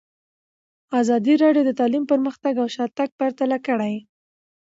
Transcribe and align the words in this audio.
ازادي 1.01 1.33
راډیو 1.43 1.63
د 1.67 1.71
تعلیم 1.79 2.03
پرمختګ 2.11 2.53
او 2.61 2.67
شاتګ 2.75 3.09
پرتله 3.19 3.57
کړی. 3.67 3.95